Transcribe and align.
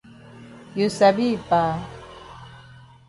You 0.77 0.85
sabi 0.97 1.23
yi 1.31 1.37
pa. 1.47 1.61